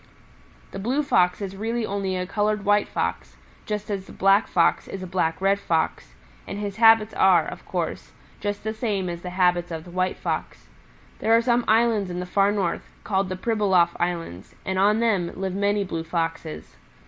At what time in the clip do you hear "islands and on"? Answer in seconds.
13.97-15.01